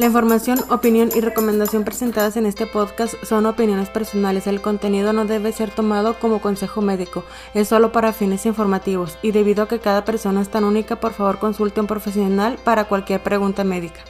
La 0.00 0.06
información, 0.06 0.60
opinión 0.70 1.10
y 1.14 1.20
recomendación 1.20 1.84
presentadas 1.84 2.38
en 2.38 2.46
este 2.46 2.64
podcast 2.64 3.22
son 3.22 3.44
opiniones 3.44 3.90
personales. 3.90 4.46
El 4.46 4.62
contenido 4.62 5.12
no 5.12 5.26
debe 5.26 5.52
ser 5.52 5.70
tomado 5.70 6.18
como 6.18 6.40
consejo 6.40 6.80
médico, 6.80 7.22
es 7.52 7.68
solo 7.68 7.92
para 7.92 8.14
fines 8.14 8.46
informativos 8.46 9.18
y 9.20 9.32
debido 9.32 9.64
a 9.64 9.68
que 9.68 9.78
cada 9.78 10.06
persona 10.06 10.40
es 10.40 10.48
tan 10.48 10.64
única, 10.64 10.96
por 10.96 11.12
favor 11.12 11.38
consulte 11.38 11.80
a 11.80 11.82
un 11.82 11.86
profesional 11.86 12.56
para 12.64 12.84
cualquier 12.84 13.22
pregunta 13.22 13.62
médica. 13.62 14.00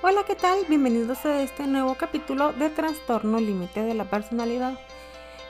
Hola, 0.00 0.22
¿qué 0.26 0.34
tal? 0.34 0.60
Bienvenidos 0.66 1.26
a 1.26 1.42
este 1.42 1.66
nuevo 1.66 1.94
capítulo 1.96 2.54
de 2.54 2.70
Trastorno 2.70 3.38
Límite 3.38 3.82
de 3.82 3.92
la 3.92 4.06
Personalidad. 4.06 4.78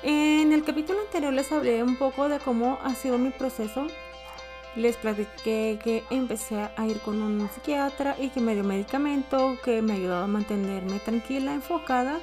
En 0.02 0.52
el 0.52 0.64
capítulo 0.64 0.98
anterior 1.02 1.32
les 1.32 1.52
hablé 1.52 1.84
un 1.84 1.96
poco 1.96 2.28
de 2.28 2.40
cómo 2.40 2.80
ha 2.82 2.96
sido 2.96 3.16
mi 3.16 3.30
proceso 3.30 3.86
les 4.76 4.96
platiqué 4.96 5.78
que 5.82 6.04
empecé 6.10 6.70
a 6.76 6.86
ir 6.86 7.00
con 7.00 7.20
un 7.20 7.48
psiquiatra 7.50 8.16
y 8.18 8.30
que 8.30 8.40
me 8.40 8.54
dio 8.54 8.64
medicamento 8.64 9.56
que 9.64 9.82
me 9.82 9.92
ha 9.92 9.96
ayudado 9.96 10.24
a 10.24 10.28
mantenerme 10.28 10.98
tranquila, 10.98 11.54
enfocada 11.54 12.20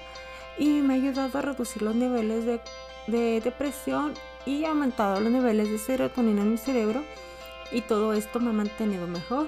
y 0.57 0.81
me 0.81 0.95
ha 0.95 0.97
ayudado 0.97 1.37
a 1.37 1.41
reducir 1.41 1.81
los 1.81 1.95
niveles 1.95 2.45
de, 2.45 3.41
depresión 3.41 4.13
y 4.45 4.65
aumentado 4.65 5.19
los 5.19 5.31
niveles 5.31 5.69
de 5.69 5.77
serotonina 5.77 6.41
en 6.41 6.51
mi 6.51 6.57
cerebro 6.57 7.03
y 7.71 7.81
todo 7.81 8.13
esto 8.13 8.39
me 8.39 8.49
ha 8.49 8.53
mantenido 8.53 9.07
mejor. 9.07 9.47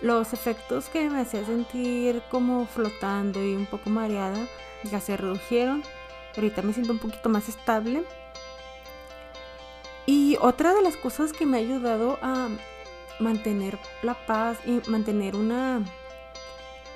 Los 0.00 0.32
efectos 0.32 0.88
que 0.88 1.10
me 1.10 1.20
hacía 1.20 1.44
sentir 1.44 2.22
como 2.30 2.66
flotando 2.66 3.44
y 3.44 3.54
un 3.54 3.66
poco 3.66 3.90
mareada 3.90 4.46
ya 4.84 5.00
se 5.00 5.16
redujeron. 5.16 5.82
Ahorita 6.36 6.62
me 6.62 6.72
siento 6.72 6.92
un 6.92 7.00
poquito 7.00 7.28
más 7.28 7.48
estable 7.48 8.04
otra 10.40 10.74
de 10.74 10.82
las 10.82 10.96
cosas 10.96 11.32
que 11.32 11.46
me 11.46 11.58
ha 11.58 11.60
ayudado 11.60 12.18
a 12.22 12.48
mantener 13.18 13.78
la 14.02 14.14
paz 14.26 14.58
y 14.64 14.80
mantener 14.88 15.36
una, 15.36 15.82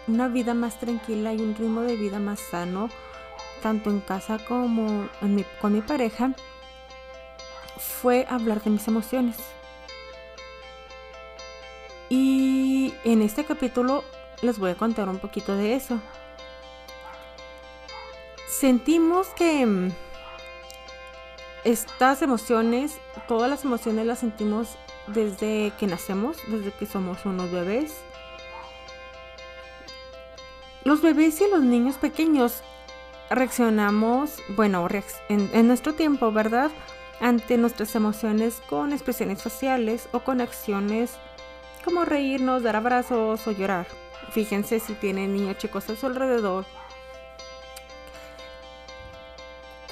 una 0.06 0.28
vida 0.28 0.54
más 0.54 0.78
tranquila 0.78 1.32
y 1.32 1.40
un 1.40 1.54
ritmo 1.54 1.82
de 1.82 1.96
vida 1.96 2.18
más 2.18 2.40
sano, 2.40 2.88
tanto 3.62 3.90
en 3.90 4.00
casa 4.00 4.38
como 4.44 5.08
con 5.60 5.72
mi 5.72 5.80
pareja, 5.80 6.32
fue 7.78 8.26
hablar 8.28 8.62
de 8.62 8.70
mis 8.70 8.86
emociones. 8.88 9.36
Y 12.08 12.92
en 13.04 13.22
este 13.22 13.44
capítulo 13.44 14.04
les 14.42 14.58
voy 14.58 14.70
a 14.70 14.74
contar 14.74 15.08
un 15.08 15.18
poquito 15.18 15.56
de 15.56 15.74
eso. 15.74 15.98
Sentimos 18.48 19.28
que 19.28 19.90
estas 21.64 22.22
emociones, 22.22 22.98
todas 23.28 23.48
las 23.48 23.64
emociones 23.64 24.06
las 24.06 24.18
sentimos 24.18 24.77
desde 25.06 25.72
que 25.78 25.86
nacemos, 25.86 26.36
desde 26.48 26.72
que 26.72 26.86
somos 26.86 27.24
unos 27.24 27.50
bebés. 27.50 27.94
Los 30.84 31.00
bebés 31.00 31.41
y 31.41 31.48
los 31.48 31.62
niños 31.62 31.96
pequeños 31.96 32.62
reaccionamos, 33.30 34.42
bueno, 34.56 34.86
en, 35.28 35.66
nuestro 35.69 35.94
tiempo, 35.94 36.32
¿verdad? 36.32 36.70
Ante 37.20 37.56
nuestras 37.56 37.94
emociones 37.94 38.60
con 38.69 38.92
expresiones 38.92 39.42
faciales 39.42 40.08
o 40.12 40.20
con 40.20 40.41
acciones 40.41 41.12
como 41.84 42.04
reírnos, 42.04 42.62
dar 42.62 42.76
abrazos 42.76 43.47
o 43.47 43.52
llorar. 43.52 43.86
Fíjense 44.30 44.80
si 44.80 44.94
tienen 44.94 45.32
niños 45.32 45.58
chicos 45.58 45.88
a 45.91 45.97
su 45.97 46.06
alrededor 46.06 46.64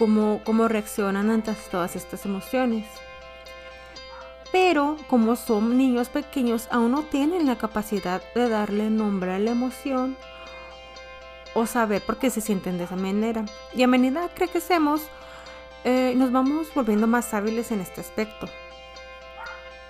cómo, 0.00 0.68
reaccionan 0.68 1.30
ante 1.30 1.52
todas 1.70 1.94
estas 1.94 2.24
emociones. 2.24 2.86
Pero 4.50 4.96
como 5.08 5.36
son 5.36 5.76
niños 5.76 6.08
pequeños, 6.08 6.68
aún 6.70 6.92
no 6.92 7.02
tienen 7.02 7.46
la 7.46 7.56
capacidad 7.56 8.22
de 8.34 8.48
darle 8.48 8.90
nombre 8.90 9.34
a 9.34 9.38
la 9.38 9.50
emoción 9.50 10.16
o 11.54 11.66
saber 11.66 12.02
por 12.02 12.16
qué 12.16 12.30
se 12.30 12.40
sienten 12.40 12.78
de 12.78 12.84
esa 12.84 12.96
manera. 12.96 13.44
Y 13.74 13.82
a 13.82 13.86
medida 13.86 14.28
que 14.30 14.48
crecemos, 14.48 15.02
eh, 15.84 16.14
nos 16.16 16.32
vamos 16.32 16.68
volviendo 16.74 17.06
más 17.06 17.32
hábiles 17.34 17.70
en 17.70 17.80
este 17.80 18.00
aspecto. 18.00 18.48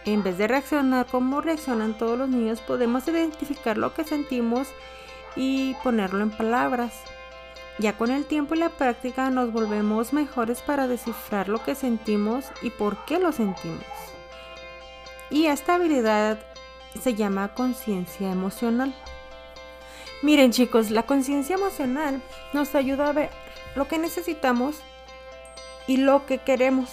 En 0.04 0.22
vez 0.22 0.37
de 0.38 0.49
reaccionar 0.49 1.06
como 1.06 1.41
reaccionan 1.41 1.97
todos 1.97 2.19
los 2.19 2.28
niños, 2.28 2.60
podemos 2.60 3.06
identificar 3.06 3.78
lo 3.78 3.94
que 3.94 4.04
sentimos 4.04 4.69
y 5.37 5.75
ponerlo 5.84 6.22
en 6.22 6.31
palabras. 6.31 6.93
Ya 7.81 7.97
con 7.97 8.11
el 8.11 8.27
tiempo 8.27 8.55
y 8.55 8.59
la 8.59 8.69
práctica 8.69 9.31
nos 9.31 9.55
volvemos 9.55 10.13
mejores 10.13 10.61
para 10.61 10.87
descifrar 10.87 11.49
lo 11.49 11.65
que 11.65 11.75
sentimos 11.75 12.45
y 12.61 12.69
por 12.69 13.07
qué 13.07 13.19
lo 13.19 13.33
sentimos. 13.33 13.83
Y 15.31 15.47
esta 15.47 15.77
habilidad 15.77 16.39
se 17.01 17.15
llama 17.15 17.55
conciencia 17.55 18.31
emocional. 18.31 18.95
Miren 20.21 20.53
chicos, 20.53 20.91
la 20.91 21.05
conciencia 21.05 21.57
emocional 21.57 22.21
nos 22.53 22.75
ayuda 22.75 23.09
a 23.09 23.13
ver 23.15 23.31
lo 23.75 23.89
que 23.89 23.97
necesitamos 23.97 24.77
y 25.87 25.97
lo 25.97 26.27
que 26.27 26.37
queremos 26.37 26.91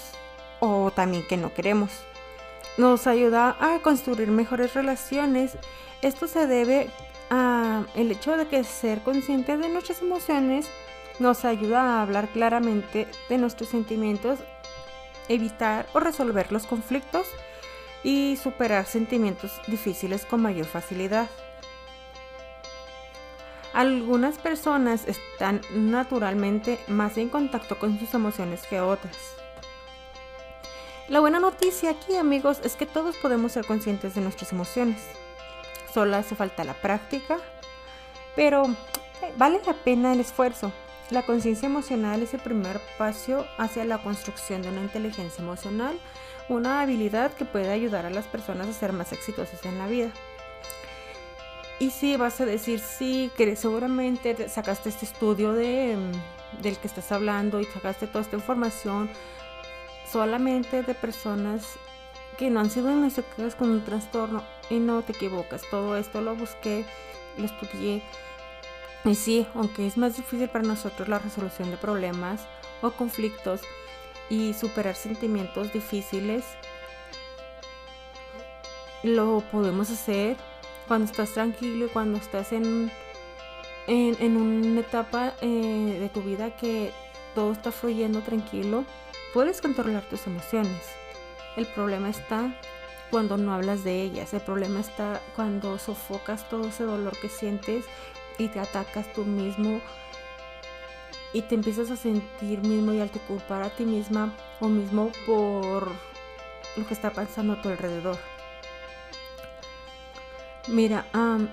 o 0.62 0.92
también 0.92 1.28
que 1.28 1.36
no 1.36 1.54
queremos. 1.54 1.92
Nos 2.78 3.08
ayuda 3.08 3.58
a 3.60 3.80
construir 3.80 4.30
mejores 4.30 4.74
relaciones. 4.74 5.58
Esto 6.02 6.30
se 6.30 6.48
debe 6.48 6.90
el 7.96 8.12
hecho 8.12 8.38
de 8.38 8.48
que 8.48 8.64
ser 8.64 9.02
consciente 9.02 9.58
de 9.58 9.70
nuestras 9.70 10.02
emociones 10.02 10.68
nos 11.20 11.46
ayuda 11.46 11.82
a 11.82 12.02
hablar 12.02 12.30
claramente 12.30 13.08
de 13.30 13.38
nuestros 13.38 13.70
sentimientos, 13.70 14.40
evitar 15.30 15.88
o 15.94 16.00
resolver 16.00 16.52
los 16.52 16.66
conflictos 16.66 17.28
y 18.04 18.38
superar 18.42 18.86
sentimientos 18.86 19.52
difíciles 19.68 20.26
con 20.26 20.42
mayor 20.42 20.66
facilidad. 20.66 21.28
Algunas 23.74 24.38
personas 24.38 25.08
están 25.08 25.62
naturalmente 25.72 26.80
más 26.88 27.18
en 27.18 27.30
contacto 27.30 27.78
con 27.78 28.00
sus 28.00 28.14
emociones 28.14 28.66
que 28.68 28.80
otras. 28.80 29.16
La 31.10 31.20
buena 31.20 31.40
noticia 31.40 31.92
aquí 31.92 32.16
amigos 32.16 32.60
es 32.64 32.76
que 32.76 32.86
todos 32.86 33.16
podemos 33.18 33.54
ser 33.54 33.66
conscientes 33.66 34.16
de 34.16 34.22
nuestras 34.22 34.52
emociones. 34.52 35.02
Solo 35.94 36.18
hace 36.18 36.36
falta 36.36 36.64
la 36.64 36.74
práctica, 36.74 37.38
pero 38.38 38.66
eh, 39.22 39.34
vale 39.36 39.60
la 39.66 39.74
pena 39.74 40.14
el 40.14 40.22
esfuerzo. 40.22 40.72
La 41.10 41.24
conciencia 41.24 41.66
emocional 41.66 42.22
es 42.22 42.34
el 42.34 42.40
primer 42.40 42.80
paso 42.98 43.46
hacia 43.58 43.84
la 43.84 43.98
construcción 43.98 44.62
de 44.62 44.70
una 44.70 44.82
inteligencia 44.82 45.42
emocional, 45.42 45.98
una 46.48 46.82
habilidad 46.82 47.34
que 47.34 47.46
puede 47.46 47.72
ayudar 47.72 48.06
a 48.06 48.10
las 48.10 48.26
personas 48.26 48.68
a 48.68 48.74
ser 48.74 48.94
más 48.94 49.12
exitosas 49.12 49.66
en 49.66 49.80
la 49.80 49.88
vida. 49.88 50.12
Y 51.80 51.90
si 51.90 52.16
vas 52.16 52.40
a 52.40 52.46
decir, 52.46 52.80
sí, 52.80 53.32
que 53.36 53.56
seguramente 53.56 54.50
sacaste 54.50 54.90
este 54.90 55.06
estudio 55.06 55.54
de, 55.54 55.98
mm, 55.98 56.62
del 56.62 56.78
que 56.78 56.88
estás 56.88 57.12
hablando 57.12 57.60
y 57.60 57.66
sacaste 57.66 58.08
toda 58.08 58.22
esta 58.22 58.36
información 58.36 59.10
solamente 60.12 60.84
de 60.84 60.94
personas 60.94 61.64
que 62.38 62.50
no 62.52 62.60
han 62.60 62.70
sido 62.70 62.88
diagnosticadas 62.88 63.56
con 63.56 63.72
un 63.72 63.84
trastorno 63.84 64.44
y 64.70 64.80
no 64.80 65.02
te 65.02 65.14
equivocas. 65.14 65.64
Todo 65.72 65.98
esto 65.98 66.22
lo 66.22 66.36
busqué, 66.36 66.86
lo 67.38 67.46
estudié. 67.46 68.04
Y 69.08 69.16
sí, 69.16 69.48
aunque 69.56 69.88
es 69.88 69.96
más 69.96 70.18
difícil 70.18 70.50
para 70.50 70.66
nosotros 70.66 71.08
la 71.08 71.20
resolución 71.20 71.72
de 71.72 71.78
problemas 71.78 72.42
o 72.82 72.92
conflictos 72.92 73.62
y 74.30 74.54
superar 74.54 74.96
sentimientos 74.96 75.72
difíciles, 75.72 76.44
lo 79.04 79.42
podemos 79.50 79.90
hacer 79.90 80.36
cuando 80.90 81.10
estás 81.10 81.32
tranquilo 81.32 81.86
y 81.86 81.90
cuando 81.90 82.18
estás 82.18 82.52
en, 82.52 82.92
en, 83.88 84.36
una 84.36 84.82
etapa 84.82 85.34
eh, 85.40 85.98
de 86.02 86.10
tu 86.10 86.22
vida 86.22 86.58
que 86.58 86.92
todo 87.34 87.54
está 87.54 87.72
fluyendo 87.72 88.22
tranquilo, 88.22 88.84
puedes 89.34 89.62
controlar 89.62 90.04
tus 90.10 90.28
emociones. 90.28 90.82
El 91.56 91.66
problema 91.68 92.10
está 92.10 92.60
cuando 93.10 93.38
no 93.38 93.54
hablas 93.54 93.86
de 93.86 94.02
ellas. 94.02 94.34
El 94.34 94.42
problema 94.42 94.82
está 94.82 95.22
cuando 95.36 95.80
sofocas 95.80 96.50
todo 96.50 96.68
ese 96.68 96.84
dolor 96.84 97.18
que 97.18 97.30
sientes 97.30 97.86
y 98.38 98.48
te 98.48 98.60
atacas 98.60 99.12
tú 99.14 99.26
mismo 99.26 99.82
y 101.34 101.42
te 101.42 101.56
empiezas 101.56 101.92
a 101.92 101.96
sentir 101.96 102.62
mismo 102.62 102.94
y 102.94 103.00
al 103.00 103.10
te 103.10 103.20
culpar 103.20 103.62
a 103.62 103.70
ti 103.70 103.86
misma 103.86 104.34
o 104.60 104.68
mismo 104.68 105.12
por 105.26 105.92
lo 106.76 106.88
que 106.88 106.94
está 106.94 107.12
pasando 107.12 107.54
a 107.54 107.62
tu 107.62 107.70
alrededor. 107.70 108.18
Mira, 110.68 111.06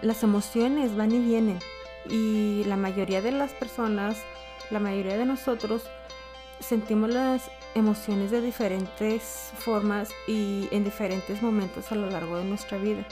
las 0.02 0.22
emociones 0.22 0.96
van 0.96 1.12
y 1.12 1.18
vienen 1.18 1.58
y 2.08 2.64
la 2.64 2.76
mayoría 2.76 3.22
de 3.22 3.32
las 3.32 3.52
personas, 3.52 4.16
la 4.70 4.80
mayoría 4.80 5.16
de 5.16 5.24
nosotros 5.24 5.82
sentimos 6.60 7.10
las 7.10 7.50
emociones 7.74 8.30
de 8.30 8.40
diferentes 8.40 9.52
formas 9.58 10.10
y 10.26 10.68
en 10.70 10.84
diferentes 10.84 11.42
momentos 11.42 11.90
a 11.92 11.94
lo 11.94 12.08
largo 12.10 12.38
de 12.38 12.44
nuestra 12.44 12.78
vida. 12.78 13.04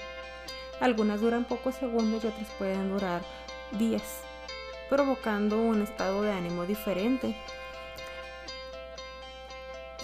Algunas 0.80 1.20
duran 1.20 1.44
pocos 1.44 1.76
segundos 1.76 2.24
y 2.24 2.28
otras 2.28 2.48
pueden 2.58 2.90
durar 2.90 3.22
días, 3.78 4.20
provocando 4.88 5.58
un 5.60 5.82
estado 5.82 6.22
de 6.22 6.32
ánimo 6.32 6.66
diferente. 6.66 7.36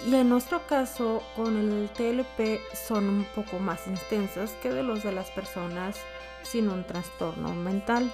Y 0.05 0.15
en 0.15 0.29
nuestro 0.29 0.65
caso, 0.65 1.21
con 1.35 1.57
el 1.57 1.89
TLP 1.89 2.61
son 2.73 3.09
un 3.09 3.25
poco 3.35 3.59
más 3.59 3.85
intensas 3.87 4.51
que 4.61 4.71
de 4.71 4.83
los 4.83 5.03
de 5.03 5.11
las 5.11 5.29
personas 5.31 5.97
sin 6.43 6.69
un 6.69 6.85
trastorno 6.85 7.53
mental. 7.53 8.11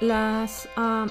Las 0.00 0.68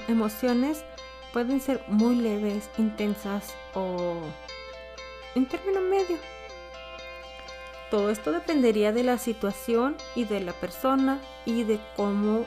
emociones 0.08 0.84
pueden 1.32 1.60
ser 1.60 1.82
muy 1.88 2.16
leves, 2.16 2.68
intensas 2.76 3.54
o 3.74 4.20
en 5.34 5.46
término 5.46 5.80
medio. 5.80 6.18
Todo 7.92 8.08
esto 8.08 8.32
dependería 8.32 8.90
de 8.90 9.02
la 9.02 9.18
situación 9.18 9.98
y 10.14 10.24
de 10.24 10.40
la 10.40 10.54
persona 10.54 11.20
y 11.44 11.64
de 11.64 11.78
cómo 11.94 12.46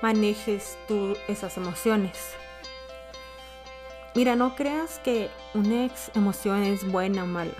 manejes 0.00 0.78
tú 0.88 1.14
esas 1.28 1.58
emociones. 1.58 2.16
Mira, 4.14 4.34
no 4.34 4.56
creas 4.56 4.98
que 5.00 5.28
una 5.52 5.84
ex 5.84 6.10
emoción 6.14 6.62
es 6.62 6.90
buena 6.90 7.24
o 7.24 7.26
mala. 7.26 7.52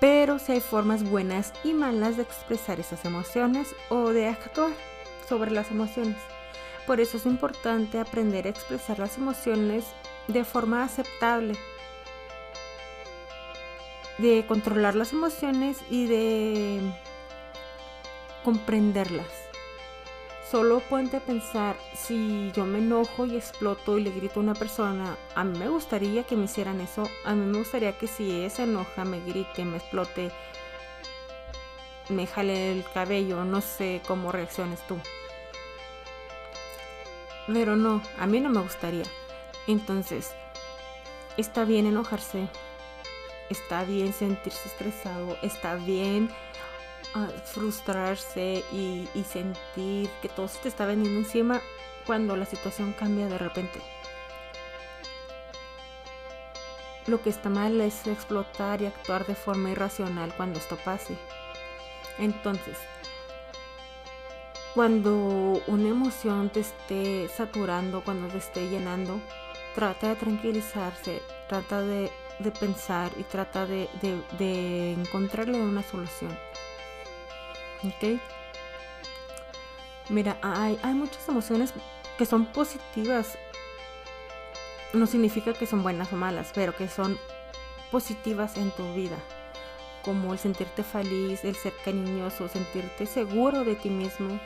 Pero 0.00 0.38
si 0.38 0.52
hay 0.52 0.60
formas 0.60 1.04
buenas 1.04 1.52
y 1.64 1.74
malas 1.74 2.16
de 2.16 2.22
expresar 2.22 2.80
esas 2.80 3.04
emociones 3.04 3.68
o 3.90 4.14
de 4.14 4.26
actuar 4.26 4.72
sobre 5.28 5.50
las 5.50 5.70
emociones. 5.70 6.16
Por 6.86 6.98
eso 6.98 7.18
es 7.18 7.26
importante 7.26 8.00
aprender 8.00 8.46
a 8.46 8.50
expresar 8.50 8.98
las 8.98 9.18
emociones 9.18 9.84
de 10.28 10.44
forma 10.44 10.82
aceptable, 10.82 11.54
de 14.18 14.44
controlar 14.46 14.94
las 14.94 15.12
emociones 15.12 15.78
y 15.90 16.06
de 16.06 16.80
comprenderlas. 18.44 19.26
Solo 20.50 20.80
ponte 20.80 21.20
pensar, 21.20 21.76
si 21.94 22.50
yo 22.52 22.64
me 22.64 22.78
enojo 22.78 23.26
y 23.26 23.36
exploto 23.36 23.98
y 23.98 24.04
le 24.04 24.10
grito 24.10 24.40
a 24.40 24.42
una 24.42 24.54
persona, 24.54 25.18
a 25.34 25.44
mí 25.44 25.58
me 25.58 25.68
gustaría 25.68 26.24
que 26.24 26.36
me 26.36 26.46
hicieran 26.46 26.80
eso, 26.80 27.06
a 27.24 27.34
mí 27.34 27.44
me 27.44 27.58
gustaría 27.58 27.98
que 27.98 28.06
si 28.06 28.30
ella 28.30 28.48
se 28.48 28.62
enoja, 28.62 29.04
me 29.04 29.20
grite, 29.20 29.66
me 29.66 29.76
explote, 29.76 30.30
me 32.08 32.26
jale 32.26 32.72
el 32.72 32.84
cabello, 32.94 33.44
no 33.44 33.60
sé 33.60 34.00
cómo 34.06 34.32
reacciones 34.32 34.80
tú. 34.86 34.96
Pero 37.46 37.76
no, 37.76 38.02
a 38.18 38.26
mí 38.26 38.40
no 38.40 38.48
me 38.48 38.62
gustaría. 38.62 39.04
Entonces, 39.66 40.32
está 41.36 41.66
bien 41.66 41.86
enojarse, 41.86 42.48
está 43.50 43.84
bien 43.84 44.12
sentirse 44.12 44.68
estresado, 44.68 45.36
está 45.42 45.76
bien 45.76 46.30
ah, 47.14 47.28
frustrarse 47.44 48.64
y, 48.72 49.08
y 49.14 49.24
sentir 49.24 50.10
que 50.22 50.28
todo 50.28 50.48
se 50.48 50.58
te 50.58 50.68
está 50.68 50.86
vendiendo 50.86 51.20
encima 51.20 51.60
cuando 52.06 52.36
la 52.36 52.46
situación 52.46 52.92
cambia 52.92 53.26
de 53.26 53.38
repente. 53.38 53.80
Lo 57.06 57.22
que 57.22 57.30
está 57.30 57.48
mal 57.48 57.80
es 57.80 58.06
explotar 58.06 58.82
y 58.82 58.86
actuar 58.86 59.26
de 59.26 59.34
forma 59.34 59.70
irracional 59.70 60.34
cuando 60.36 60.58
esto 60.58 60.76
pase. 60.76 61.16
Entonces, 62.18 62.76
cuando 64.74 65.62
una 65.66 65.88
emoción 65.88 66.50
te 66.50 66.60
esté 66.60 67.28
saturando, 67.28 68.04
cuando 68.04 68.28
te 68.28 68.38
esté 68.38 68.68
llenando, 68.68 69.20
trata 69.74 70.10
de 70.10 70.16
tranquilizarse, 70.16 71.22
trata 71.48 71.82
de, 71.82 72.12
pensar 72.58 73.10
y 73.18 73.24
trata 73.24 73.66
de, 73.66 73.88
encontrarle 74.98 75.60
una 75.60 75.82
solución. 75.82 76.36
¿Ok? 77.84 78.20
Mira, 80.08 80.38
hay, 80.42 80.78
hay 80.82 80.94
muchas 80.94 81.28
emociones 81.28 81.72
que 82.16 82.26
son 82.26 82.46
positivas. 82.46 83.36
No 84.92 85.06
significa 85.06 85.52
que 85.52 85.66
son 85.66 85.82
buenas 85.82 86.12
o 86.12 86.16
malas, 86.16 86.50
pero 86.54 86.74
que 86.74 86.88
son 86.88 87.18
positivas 87.90 88.56
en 88.56 88.70
tu 88.70 88.94
vida 88.94 89.16
como 90.08 90.32
el 90.32 90.38
sentirte 90.38 90.82
feliz, 90.82 91.44
el 91.44 91.54
ser 91.54 91.74
cariñoso, 91.84 92.48
sentirte 92.48 93.04
seguro 93.04 93.64
de 93.64 93.74
ti 93.74 93.90
mismo, 93.90 94.40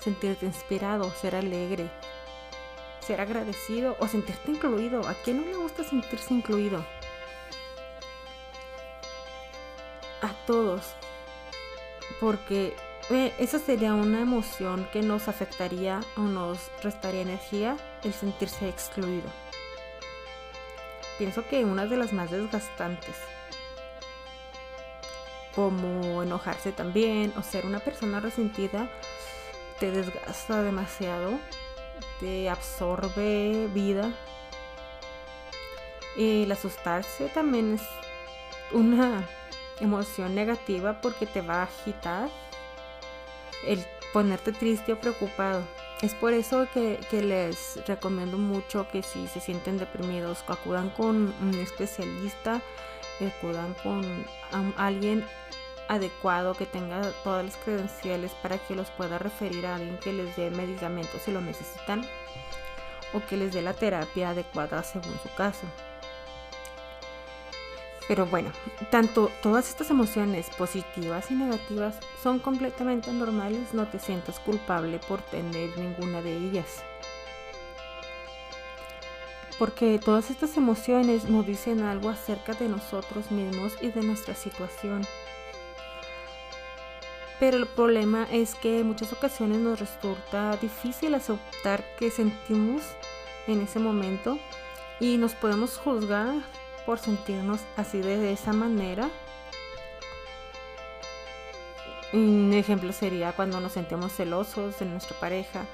sentirte 0.00 0.46
inspirado, 0.46 1.10
ser 1.10 1.34
alegre, 1.34 1.90
ser 3.06 3.20
agradecido 3.20 3.96
o 4.00 4.08
sentirte 4.08 4.50
incluido. 4.50 5.06
¿A 5.06 5.14
quién 5.14 5.40
no 5.40 5.46
le 5.46 5.56
gusta 5.56 5.84
sentirse 5.84 6.34
incluido? 6.34 6.84
A 10.22 10.32
todos. 10.46 10.82
Porque 12.20 12.74
eh, 13.10 13.32
esa 13.38 13.58
sería 13.58 13.94
una 13.94 14.20
emoción 14.20 14.88
que 14.92 15.02
nos 15.02 15.28
afectaría 15.28 16.00
o 16.16 16.22
nos 16.22 16.58
restaría 16.82 17.22
energía 17.22 17.76
el 18.02 18.12
sentirse 18.12 18.68
excluido. 18.68 19.28
Pienso 21.18 21.46
que 21.46 21.64
una 21.64 21.86
de 21.86 21.96
las 21.96 22.12
más 22.12 22.30
desgastantes 22.30 23.16
como 25.54 26.22
enojarse 26.22 26.70
también 26.70 27.32
o 27.38 27.42
ser 27.42 27.64
una 27.64 27.80
persona 27.80 28.20
resentida 28.20 28.90
te 29.80 29.90
desgasta 29.90 30.62
demasiado, 30.62 31.38
te 32.20 32.48
absorbe 32.48 33.68
vida. 33.72 34.12
El 36.16 36.50
asustarse 36.50 37.28
también 37.28 37.74
es 37.74 37.82
una 38.72 39.28
emoción 39.80 40.34
negativa 40.34 41.00
porque 41.00 41.26
te 41.26 41.42
va 41.42 41.60
a 41.60 41.64
agitar 41.64 42.30
el 43.66 43.84
ponerte 44.12 44.52
triste 44.52 44.92
o 44.92 45.00
preocupado. 45.00 45.62
Es 46.02 46.14
por 46.14 46.34
eso 46.34 46.68
que, 46.74 46.98
les 47.10 47.78
recomiendo 47.86 48.36
mucho 48.36 48.86
que 48.88 49.02
si 49.02 49.26
se 49.28 49.40
sienten 49.40 49.78
deprimidos, 49.78 50.44
acudan 50.46 50.90
con 50.90 51.34
un 51.40 51.54
especialista, 51.54 52.60
acudan 53.20 53.74
con 53.82 54.26
alguien 54.76 55.24
adecuado, 55.88 56.54
que 56.54 56.66
tenga 56.66 57.12
todas 57.22 57.44
las 57.44 57.56
credenciales 57.56 58.32
para 58.42 58.58
que 58.58 58.74
los 58.74 58.90
pueda 58.90 59.18
referir 59.18 59.66
a 59.66 59.76
alguien 59.76 59.98
que 59.98 60.12
les 60.12 60.36
dé 60.36 60.50
medicamentos 60.50 61.22
si 61.22 61.32
lo 61.32 61.40
necesitan 61.40 62.04
o 63.12 63.24
que 63.26 63.36
les 63.36 63.52
dé 63.52 63.62
la 63.62 63.72
terapia 63.72 64.30
adecuada 64.30 64.82
según 64.82 65.18
su 65.22 65.34
caso. 65.36 65.66
Pero 68.08 68.24
bueno, 68.26 68.52
tanto 68.90 69.30
todas 69.42 69.68
estas 69.68 69.90
emociones 69.90 70.48
positivas 70.50 71.30
y 71.30 71.34
negativas 71.34 71.98
son 72.22 72.38
completamente 72.38 73.12
normales, 73.12 73.74
no 73.74 73.88
te 73.88 73.98
sientas 73.98 74.38
culpable 74.38 75.00
por 75.08 75.22
tener 75.22 75.76
ninguna 75.76 76.22
de 76.22 76.36
ellas. 76.36 76.84
Porque 79.58 79.98
todas 79.98 80.30
estas 80.30 80.56
emociones 80.56 81.24
nos 81.24 81.46
dicen 81.46 81.82
algo 81.82 82.10
acerca 82.10 82.52
de 82.52 82.68
nosotros 82.68 83.30
mismos 83.30 83.72
y 83.80 83.88
de 83.88 84.02
nuestra 84.02 84.34
situación. 84.34 85.04
Pero 87.38 87.58
el 87.58 87.66
problema 87.66 88.26
es 88.30 88.54
que 88.54 88.80
en 88.80 88.86
muchas 88.86 89.12
ocasiones 89.12 89.58
nos 89.58 89.78
resulta 89.78 90.56
difícil 90.56 91.14
aceptar 91.14 91.84
que 91.98 92.10
sentimos 92.10 92.82
en 93.46 93.60
ese 93.60 93.78
momento 93.78 94.38
y 95.00 95.18
nos 95.18 95.34
podemos 95.34 95.76
juzgar 95.76 96.34
por 96.86 96.98
sentirnos 96.98 97.60
así 97.76 98.00
de 98.00 98.32
esa 98.32 98.52
manera. 98.52 99.10
Un 102.12 102.54
ejemplo 102.54 102.92
sería 102.92 103.32
cuando 103.32 103.60
nos 103.60 103.72
sentimos 103.72 104.12
celosos 104.12 104.78
de 104.78 104.86
nuestra 104.86 105.18
pareja. 105.18 105.66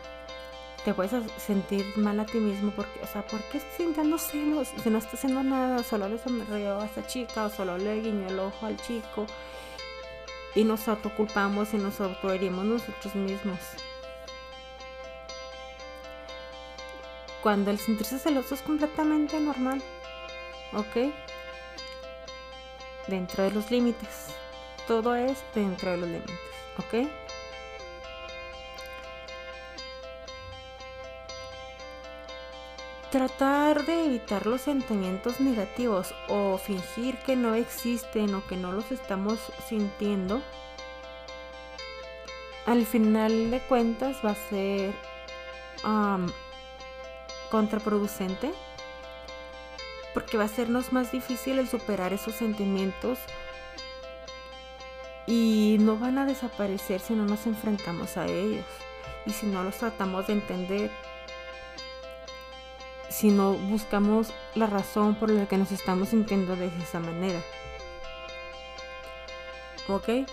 Te 0.84 0.94
puedes 0.94 1.12
sentir 1.38 1.86
mal 1.96 2.18
a 2.18 2.26
ti 2.26 2.38
mismo 2.38 2.72
porque, 2.72 2.98
o 3.00 3.06
sea, 3.06 3.24
¿por 3.24 3.40
qué 3.44 3.58
estás 3.58 3.76
sintiendo 3.76 4.18
celos? 4.18 4.68
Si 4.82 4.90
no 4.90 4.98
está 4.98 5.16
haciendo 5.16 5.44
nada, 5.44 5.84
solo 5.84 6.08
le 6.08 6.18
sonrió 6.18 6.80
a 6.80 6.86
esta 6.86 7.06
chica 7.06 7.44
o 7.44 7.50
solo 7.50 7.78
le 7.78 8.00
guiñó 8.00 8.26
el 8.26 8.40
ojo 8.40 8.66
al 8.66 8.76
chico 8.78 9.26
y 10.54 10.64
nos 10.64 10.88
autoculpamos 10.88 11.74
y 11.74 11.78
nos 11.78 12.00
autoherimos 12.00 12.64
nosotros 12.64 13.14
mismos. 13.14 13.58
Cuando 17.42 17.70
el 17.70 17.78
sentirse 17.78 18.18
celoso 18.18 18.54
es 18.54 18.62
completamente 18.62 19.40
normal, 19.40 19.82
¿ok? 20.74 21.12
Dentro 23.08 23.44
de 23.44 23.50
los 23.50 23.70
límites. 23.70 24.28
Todo 24.86 25.16
es 25.16 25.42
dentro 25.54 25.90
de 25.92 25.96
los 25.96 26.08
límites, 26.08 26.38
¿ok? 26.78 27.21
Tratar 33.12 33.84
de 33.84 34.06
evitar 34.06 34.46
los 34.46 34.62
sentimientos 34.62 35.38
negativos 35.38 36.14
o 36.28 36.56
fingir 36.56 37.18
que 37.18 37.36
no 37.36 37.54
existen 37.54 38.34
o 38.34 38.46
que 38.46 38.56
no 38.56 38.72
los 38.72 38.90
estamos 38.90 39.38
sintiendo, 39.68 40.40
al 42.64 42.86
final 42.86 43.50
de 43.50 43.60
cuentas 43.60 44.16
va 44.24 44.30
a 44.30 44.48
ser 44.48 44.94
contraproducente 47.50 48.54
porque 50.14 50.38
va 50.38 50.44
a 50.44 50.48
sernos 50.48 50.90
más 50.90 51.12
difícil 51.12 51.58
el 51.58 51.68
superar 51.68 52.14
esos 52.14 52.34
sentimientos 52.34 53.18
y 55.26 55.76
no 55.80 55.98
van 55.98 56.16
a 56.16 56.24
desaparecer 56.24 57.00
si 57.00 57.12
no 57.12 57.26
nos 57.26 57.46
enfrentamos 57.46 58.16
a 58.16 58.24
ellos. 58.24 58.64
y 59.26 59.32
si 59.32 59.46
no 59.46 59.62
los 59.62 59.76
tratamos 59.76 60.26
de 60.28 60.32
entender, 60.32 60.90
si 63.12 63.30
no 63.30 63.52
buscamos 63.52 64.32
la 64.54 64.66
razón 64.66 65.14
por 65.14 65.30
la 65.30 65.46
que 65.46 65.58
nos 65.58 65.70
estamos 65.70 66.08
sintiendo 66.08 66.56
de 66.56 66.66
esa 66.82 66.98
manera. 66.98 67.40
¿Ok? 69.88 70.26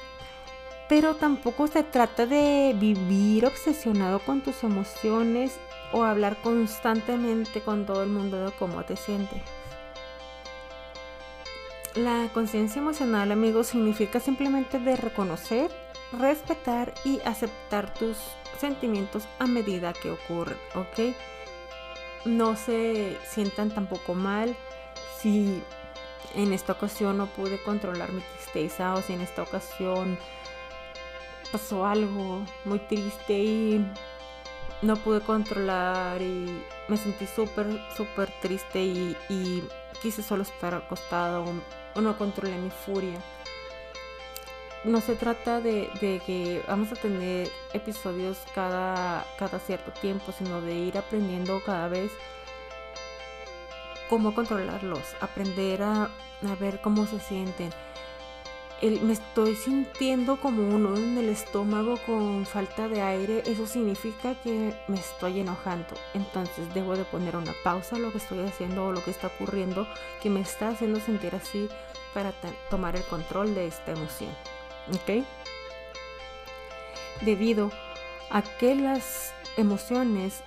Pero 0.88 1.15
tampoco 1.15 1.67
se 1.67 1.83
trata 1.83 2.25
de 2.25 2.75
vivir 2.75 3.45
obsesionado 3.45 4.19
con 4.19 4.41
tus 4.41 4.63
emociones 4.63 5.59
o 5.91 6.03
hablar 6.03 6.38
constantemente 6.41 7.62
con 7.62 7.86
todo 7.86 8.01
el 8.01 8.09
mundo 8.09 8.45
de 8.45 8.51
cómo 8.53 8.83
te 8.83 8.95
sientes. 8.95 9.41
La 11.95 12.29
conciencia 12.33 12.79
emocional, 12.79 13.31
amigos, 13.31 13.67
significa 13.67 14.19
simplemente 14.19 14.79
de 14.79 14.95
reconocer, 14.95 15.71
respetar 16.13 16.93
y 17.03 17.19
aceptar 17.25 17.93
tus 17.93 18.17
sentimientos 18.59 19.27
a 19.39 19.48
medida 19.48 19.93
que 19.93 20.12
ocurren, 20.12 20.57
¿ok? 20.75 21.15
No 22.25 22.55
se 22.55 23.17
sientan 23.27 23.71
tampoco 23.71 24.13
mal 24.13 24.55
si 25.19 25.61
en 26.35 26.53
esta 26.53 26.73
ocasión 26.73 27.17
no 27.17 27.27
pude 27.27 27.61
controlar 27.63 28.11
mi 28.11 28.21
tristeza 28.21 28.93
o 28.93 29.01
si 29.01 29.13
en 29.13 29.21
esta 29.21 29.43
ocasión 29.43 30.17
pasó 31.51 31.85
algo 31.85 32.43
muy 32.65 32.79
triste 32.79 33.33
y 33.33 33.85
no 34.81 34.95
pude 34.97 35.21
controlar 35.21 36.21
y 36.21 36.63
me 36.88 36.97
sentí 36.97 37.27
súper, 37.27 37.67
súper 37.95 38.31
triste 38.41 38.83
y, 38.83 39.67
quise 40.01 40.23
solo 40.23 40.43
estar 40.43 40.73
acostado 40.73 41.45
o, 41.95 42.01
no 42.01 42.17
controlé 42.17 42.57
mi 42.57 42.69
furia. 42.69 43.19
No 44.83 45.01
se 45.01 45.15
trata 45.15 45.59
de, 45.59 45.89
que 46.00 46.63
vamos 46.67 46.91
a 46.91 46.95
tener 46.95 47.50
episodios 47.74 48.38
cada, 48.55 49.25
cada 49.38 49.59
cierto 49.59 49.91
tiempo, 49.91 50.31
sino 50.38 50.62
de 50.62 50.75
ir 50.75 50.98
aprendiendo 50.98 51.62
cada 51.65 51.88
vez 51.89 52.12
cómo 54.09 54.33
controlarlos, 54.33 55.15
aprender 55.19 55.83
a, 55.83 56.05
a 56.05 56.55
ver 56.59 56.79
cómo 56.81 57.05
se 57.05 57.19
sienten 57.19 57.71
me 58.81 59.13
estoy 59.13 59.55
sintiendo 59.55 60.39
como 60.39 60.63
un 60.63 60.83
nudo 60.83 60.95
en 60.98 61.17
el 61.17 61.29
estómago 61.29 61.98
con 62.05 62.45
falta 62.45 62.88
de 62.88 63.01
aire, 63.01 63.43
eso 63.45 63.67
significa 63.67 64.36
que 64.36 64.74
me 64.88 64.98
estoy 64.98 65.41
enojando. 65.41 65.95
Entonces 66.13 66.74
debo 66.74 66.95
de 66.95 67.03
poner 67.03 67.36
una 67.36 67.53
pausa 67.63 67.98
a 67.98 68.00
lo 68.00 68.12
que 68.12 68.19
estoy 68.19 68.39
haciendo 68.45 68.86
o 68.86 68.91
lo 68.93 69.03
que 69.03 69.12
está 69.12 69.27
ocurriendo 69.27 69.86
que 70.21 70.29
me 70.29 70.39
está 70.39 70.69
haciendo 70.69 71.00
sentir 71.01 71.36
así 71.36 71.67
para 72.13 72.31
tomar 72.69 72.95
el 72.95 73.03
control 73.03 73.53
de 73.53 73.67
esta 73.67 73.91
emoción. 73.91 74.31
¿Ok? 74.93 75.25
Debido 77.22 77.72
a 78.29 78.41
que 78.41 78.75
las 78.75 79.34
emociones 79.58 80.41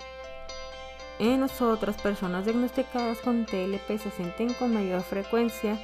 en 1.18 1.40
nosotras, 1.40 2.00
personas 2.00 2.44
diagnosticadas 2.44 3.18
con 3.18 3.46
TLP, 3.46 3.98
se 3.98 4.10
sienten 4.10 4.54
con 4.54 4.72
mayor 4.72 5.02
frecuencia, 5.02 5.78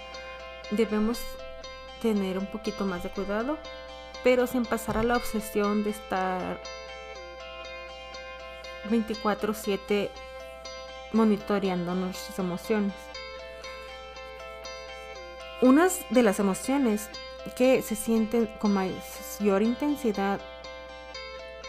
debemos 0.70 1.20
tener 2.02 2.38
un 2.38 2.46
poquito 2.46 2.84
más 2.84 3.02
de 3.02 3.10
cuidado, 3.10 3.58
pero 4.24 4.46
sin 4.46 4.64
pasar 4.64 4.96
a 4.96 5.02
la 5.02 5.16
obsesión 5.16 5.84
de 5.84 5.90
estar 5.90 6.60
24/7 8.90 10.10
monitoreando 11.12 11.94
nuestras 11.94 12.38
emociones. 12.38 12.94
Unas 15.60 16.00
de 16.10 16.22
las 16.22 16.38
emociones 16.38 17.08
que 17.56 17.82
se 17.82 17.96
sienten 17.96 18.46
con 18.58 18.72
mayor 18.72 19.62
intensidad 19.62 20.40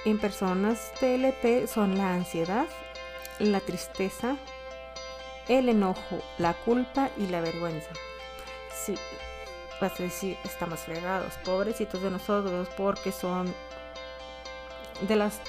en 0.06 0.18
personas 0.18 0.92
TLP 1.00 1.68
son 1.68 1.98
la 1.98 2.14
ansiedad, 2.14 2.68
la 3.40 3.60
tristeza, 3.60 4.38
el 5.48 5.70
enojo, 5.70 6.22
la 6.38 6.54
culpa 6.54 7.10
y 7.18 7.28
la 7.28 7.42
vergüenza. 7.42 7.90
Sí, 8.74 8.96
vas 9.82 10.00
a 10.00 10.04
decir, 10.04 10.38
estamos 10.46 10.80
fregados, 10.80 11.34
pobrecitos 11.44 12.02
de 12.02 12.12
nosotros, 12.12 12.70
porque 12.78 13.12
son 13.12 13.54
de 15.02 15.16
las 15.16 15.40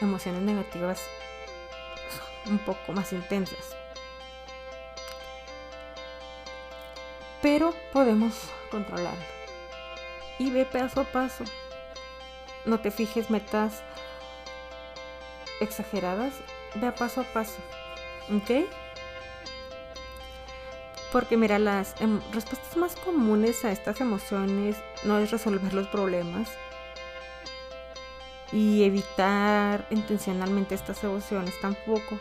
emociones 0.00 0.42
negativas 0.42 1.00
un 2.46 2.58
poco 2.58 2.92
más 2.92 3.12
intensas. 3.12 3.76
Pero 7.42 7.74
podemos 7.92 8.34
controlarlo. 8.70 9.39
Y 10.40 10.50
ve 10.50 10.64
paso 10.64 11.02
a 11.02 11.04
paso. 11.04 11.44
No 12.64 12.80
te 12.80 12.90
fijes 12.90 13.28
metas 13.28 13.82
exageradas, 15.60 16.32
ve 16.76 16.90
paso 16.92 17.20
a 17.20 17.24
paso. 17.24 17.58
¿Ok? 18.34 18.66
Porque 21.12 21.36
mira, 21.36 21.58
las 21.58 21.94
em, 22.00 22.22
respuestas 22.32 22.74
más 22.78 22.96
comunes 22.96 23.66
a 23.66 23.70
estas 23.70 24.00
emociones 24.00 24.78
no 25.04 25.18
es 25.18 25.30
resolver 25.30 25.74
los 25.74 25.88
problemas 25.88 26.48
y 28.50 28.84
evitar 28.84 29.86
intencionalmente 29.90 30.74
estas 30.74 31.04
emociones 31.04 31.52
tampoco. 31.60 32.18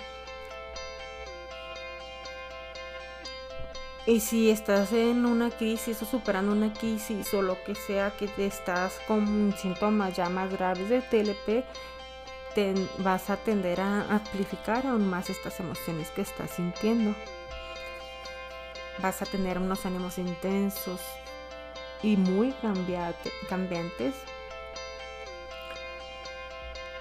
Y 4.10 4.20
si 4.22 4.50
estás 4.50 4.92
en 4.92 5.26
una 5.26 5.52
crisis 5.52 6.02
o 6.02 6.06
superando 6.06 6.52
una 6.52 6.74
crisis 6.74 7.34
o 7.34 7.42
lo 7.42 7.64
que 7.64 7.76
sea 7.76 8.12
que 8.18 8.28
te 8.28 8.48
estás 8.48 9.00
con 9.08 9.54
síntomas 9.56 10.16
ya 10.16 10.30
más 10.30 10.52
graves 10.52 10.90
de 10.90 11.02
TLP, 11.02 11.64
vas 12.98 13.30
a 13.30 13.38
tender 13.38 13.80
a 13.80 14.02
amplificar 14.10 14.86
aún 14.88 15.08
más 15.08 15.30
estas 15.30 15.60
emociones 15.60 16.10
que 16.10 16.24
estás 16.24 16.50
sintiendo 16.52 17.16
vas 19.02 19.22
a 19.22 19.26
tener 19.26 19.58
unos 19.58 19.86
ánimos 19.86 20.18
intensos 20.18 21.00
y 22.04 22.18
muy 22.18 22.54
cambiantes. 23.50 24.16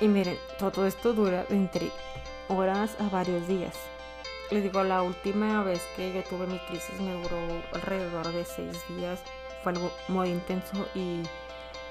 Y 0.01 0.09
miren, 0.09 0.39
todo 0.59 0.87
esto 0.87 1.13
dura 1.13 1.45
entre 1.51 1.91
horas 2.49 2.97
a 3.01 3.09
varios 3.09 3.47
días. 3.49 3.75
Les 4.51 4.63
digo, 4.63 4.83
la 4.83 5.03
última 5.03 5.63
vez 5.63 5.83
que 5.95 6.11
yo 6.13 6.23
tuve 6.25 6.47
mi 6.47 6.59
crisis 6.61 6.99
me 7.01 7.13
duró 7.13 7.39
alrededor 7.75 8.33
de 8.33 8.47
seis 8.47 8.79
días. 8.89 9.21
Fue 9.63 9.73
algo 9.73 9.93
muy 10.09 10.31
intenso 10.31 10.87
y 10.95 11.23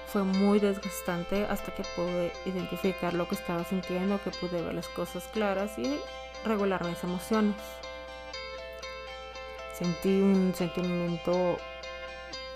fue 0.07 0.23
muy 0.23 0.59
desgastante 0.59 1.45
hasta 1.45 1.75
que 1.75 1.83
pude 1.95 2.31
identificar 2.45 3.13
lo 3.13 3.27
que 3.27 3.35
estaba 3.35 3.63
sintiendo, 3.63 4.19
que 4.23 4.31
pude 4.31 4.61
ver 4.61 4.73
las 4.73 4.87
cosas 4.87 5.23
claras 5.33 5.77
y 5.77 5.99
regular 6.45 6.83
mis 6.83 7.03
emociones. 7.03 7.55
Sentí 9.73 10.21
un 10.21 10.55
sentimiento 10.55 11.57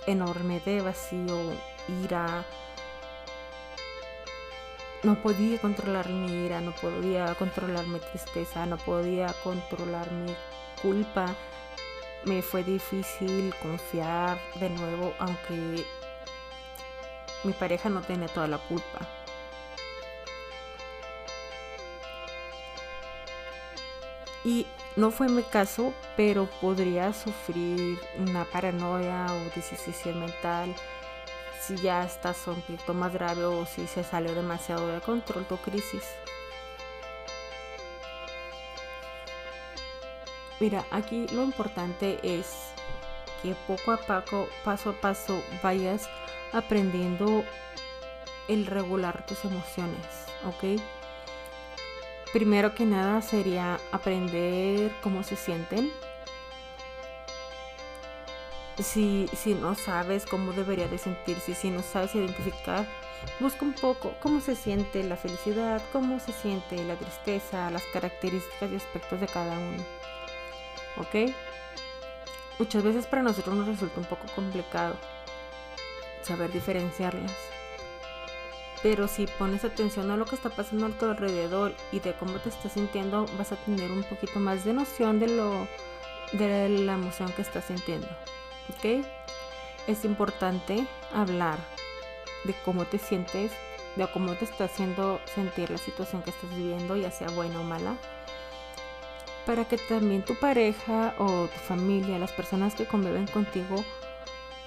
enorme 0.08 0.62
de 0.62 0.82
vacío, 0.82 1.38
ira. 2.04 2.44
No 5.04 5.16
podía 5.16 5.60
controlar 5.60 6.10
mi 6.10 6.46
ira, 6.46 6.62
no 6.62 6.74
podía 6.74 7.34
controlar 7.34 7.88
mi 7.88 8.00
tristeza, 8.00 8.68
no 8.68 8.78
podía 8.78 9.34
controlar 9.44 10.12
mi 10.12 10.32
culpa. 10.80 11.26
Me 12.26 12.44
fue 12.44 12.64
difícil 12.64 13.52
confiar 13.64 14.40
de 14.60 14.70
nuevo, 14.70 15.16
aunque 15.18 15.84
mi 17.44 17.54
pareja 17.54 17.90
no 17.90 18.02
tiene 18.02 18.28
toda 18.28 18.48
la 18.48 18.60
culpa. 18.60 19.00
Y 24.44 24.68
no 24.96 25.10
fue 25.10 25.30
mi 25.30 25.42
caso, 25.42 25.94
pero 26.16 26.48
podría 26.62 27.12
sufrir 27.12 28.00
una 28.20 28.46
paranoia 28.46 29.26
o 29.34 29.56
disociación 29.56 30.20
mental 30.20 30.76
si 31.72 31.84
ya 31.84 32.04
estás 32.04 32.48
un 32.48 32.62
poquito 32.62 32.94
más 32.94 33.14
grave 33.14 33.46
o 33.46 33.66
si 33.66 33.88
se 33.88 34.04
salió 34.04 34.34
demasiado 34.36 34.88
de 34.88 35.00
control 35.00 35.46
tu 35.46 35.58
crisis. 35.58 36.04
Mira, 40.60 40.86
aquí 40.92 41.28
lo 41.32 41.44
importante 41.44 42.20
es 42.24 42.72
que 43.42 43.56
poco 43.68 43.92
a 43.92 43.98
poco, 43.98 44.48
paso 44.64 44.92
a 44.92 44.94
paso, 44.94 45.42
vayas 45.64 46.08
aprendiendo 46.54 47.44
el 48.48 48.66
regular 48.66 49.26
tus 49.26 49.44
emociones, 49.46 50.06
¿ok? 50.46 50.82
Primero 52.34 52.76
que 52.76 52.86
nada 52.86 53.22
sería 53.22 53.80
aprender 53.92 54.92
cómo 55.02 55.24
se 55.24 55.36
sienten. 55.36 55.92
Si, 58.82 59.30
si 59.36 59.54
no 59.54 59.76
sabes 59.76 60.26
cómo 60.26 60.54
debería 60.54 60.88
de 60.88 60.98
sentirse, 60.98 61.54
si 61.54 61.70
no 61.70 61.84
sabes 61.84 62.16
identificar, 62.16 62.88
busca 63.40 63.64
un 63.64 63.74
poco 63.74 64.14
cómo 64.22 64.42
se 64.42 64.56
siente 64.56 65.04
la 65.04 65.18
felicidad, 65.18 65.82
cómo 65.92 66.20
se 66.20 66.32
siente 66.32 66.84
la 66.84 66.96
tristeza, 66.96 67.70
las 67.70 67.84
características 67.94 68.72
y 68.72 68.76
aspectos 68.76 69.20
de 69.20 69.28
cada 69.28 69.58
uno. 69.58 69.84
¿Ok? 70.98 71.34
Muchas 72.60 72.84
veces 72.84 73.06
para 73.06 73.24
nosotros 73.24 73.56
nos 73.56 73.68
resulta 73.68 74.00
un 74.00 74.06
poco 74.06 74.26
complicado 74.36 74.96
saber 76.22 76.52
diferenciarlas. 76.52 77.32
Pero 78.84 79.08
si 79.08 79.28
pones 79.28 79.64
atención 79.64 80.10
a 80.10 80.18
lo 80.18 80.26
que 80.26 80.36
está 80.36 80.50
pasando 80.50 80.88
a 80.88 80.90
tu 80.90 81.06
alrededor 81.06 81.74
y 81.92 82.00
de 82.00 82.14
cómo 82.14 82.40
te 82.40 82.50
estás 82.50 82.74
sintiendo, 82.74 83.26
vas 83.38 83.52
a 83.52 83.56
tener 83.58 83.92
un 83.92 84.04
poquito 84.04 84.40
más 84.40 84.66
de 84.66 84.74
noción 84.74 85.20
de 85.20 85.28
lo 85.28 85.68
de 86.34 86.70
la 86.70 86.94
emoción 86.94 87.32
que 87.34 87.42
estás 87.42 87.66
sintiendo. 87.66 88.08
¿Ok? 88.70 89.06
Es 89.88 90.06
importante 90.06 90.86
hablar 91.14 91.58
de 92.44 92.54
cómo 92.66 92.86
te 92.86 92.98
sientes, 92.98 93.52
de 93.96 94.08
cómo 94.12 94.34
te 94.34 94.46
está 94.46 94.66
haciendo 94.66 95.20
sentir 95.36 95.70
la 95.70 95.78
situación 95.78 96.22
que 96.22 96.30
estás 96.30 96.50
viviendo, 96.50 96.96
ya 96.96 97.12
sea 97.12 97.30
buena 97.30 97.60
o 97.60 97.64
mala, 97.64 97.96
para 99.46 99.66
que 99.66 99.78
también 99.78 100.24
tu 100.24 100.36
pareja 100.36 101.14
o 101.18 101.48
tu 101.48 101.60
familia, 101.68 102.20
las 102.20 102.32
personas 102.32 102.76
que 102.76 102.86
conviven 102.86 103.28
contigo, 103.28 103.84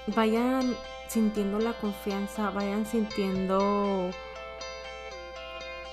vayan 0.08 0.76
sintiendo 1.08 1.58
la 1.58 1.72
confianza, 1.74 2.50
vayan 2.50 2.86
sintiendo 2.86 4.10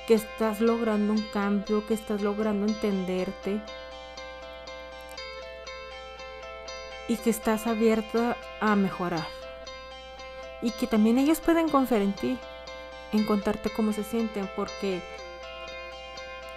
que 0.07 0.15
estás 0.15 0.59
logrando 0.61 1.13
un 1.13 1.21
cambio, 1.31 1.85
que 1.85 1.93
estás 1.93 2.21
logrando 2.21 2.65
entenderte 2.65 3.61
y 7.11 7.17
que 7.17 7.29
estás 7.29 7.67
abierta 7.67 8.37
a 8.61 8.73
mejorar. 8.77 9.27
Y 10.61 10.71
que 10.71 10.87
también 10.87 11.17
ellos 11.17 11.41
pueden 11.41 11.67
confiar 11.67 12.01
en 12.01 12.13
ti, 12.13 12.37
en 13.11 13.25
contarte 13.25 13.69
cómo 13.69 13.91
se 13.91 14.05
sienten, 14.05 14.49
porque 14.55 15.01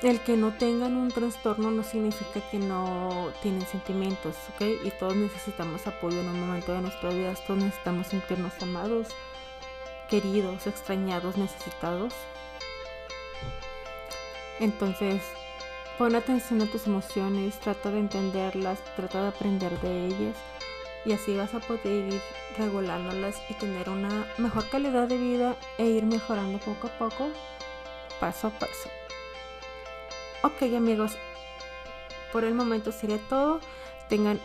el 0.03 0.21
que 0.21 0.37
no 0.37 0.53
tengan 0.53 0.97
un 0.97 1.11
trastorno 1.11 1.73
no 1.73 1.83
significa 1.83 2.41
que 2.53 2.61
no 2.61 3.33
tienen 3.43 3.67
sentimientos, 3.67 4.37
¿ok? 4.55 4.63
Y 4.85 4.93
todos 4.93 5.17
necesitamos 5.17 5.89
apoyo 5.89 6.21
en 6.21 6.29
un 6.29 6.39
momento 6.39 6.73
de 6.73 6.83
nuestras 6.83 7.13
vidas, 7.17 7.45
todos 7.49 7.61
necesitamos 7.61 8.07
sentirnos 8.07 8.53
amados, 8.63 9.09
queridos, 10.09 10.69
extrañados, 10.69 11.37
necesitados. 11.37 12.15
Entonces, 14.61 15.21
pon 15.99 16.15
atención 16.15 16.61
a 16.63 16.67
tus 16.67 16.87
emociones, 16.87 17.59
trata 17.61 17.91
de 17.91 18.01
entenderlas, 18.01 18.79
trata 18.97 19.23
de 19.23 19.29
aprender 19.29 19.81
de 19.81 20.07
ellas 20.07 20.37
y 21.05 21.13
así 21.13 21.37
vas 21.37 21.55
a 21.55 21.61
poder 21.61 22.15
ir 22.15 22.21
regulándolas 22.59 23.37
y 23.49 23.55
tener 23.55 23.89
una 23.89 24.27
mejor 24.39 24.69
calidad 24.69 25.07
de 25.07 25.19
vida 25.19 25.57
e 25.79 25.87
ir 25.87 26.05
mejorando 26.05 26.59
poco 26.59 26.89
a 26.89 26.99
poco, 26.99 27.29
paso 28.21 28.49
a 28.49 28.51
paso. 28.51 28.89
Ok 30.43 30.63
amigos, 30.77 31.17
por 32.33 32.45
el 32.45 32.55
momento 32.55 32.91
sería 32.91 33.19
todo. 33.29 33.61
Tengan 34.09 34.41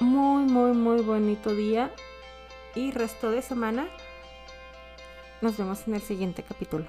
muy, 0.00 0.44
muy, 0.44 0.72
muy 0.72 1.02
bonito 1.02 1.54
día 1.54 1.90
y 2.74 2.90
resto 2.90 3.30
de 3.30 3.42
semana. 3.42 3.88
Nos 5.40 5.56
vemos 5.56 5.86
en 5.86 5.94
el 5.94 6.02
siguiente 6.02 6.42
capítulo. 6.42 6.86